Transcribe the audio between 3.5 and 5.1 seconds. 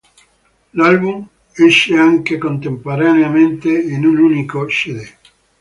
in un unico cd.